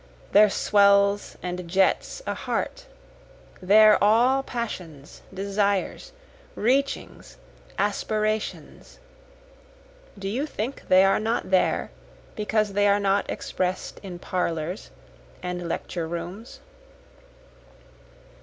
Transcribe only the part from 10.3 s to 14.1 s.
think they are not there because they are not express'd